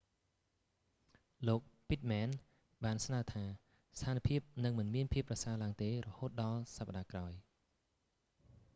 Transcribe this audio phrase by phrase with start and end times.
[1.47, 2.39] លោក pittman ពីត
[2.81, 3.43] មែន បានស្នើថា
[3.97, 7.33] ស្ថានភាពនឹងមិនមានភាពប្រសើរឡើងទេ រហូតដល់សប្តាហ៍ក្រោយ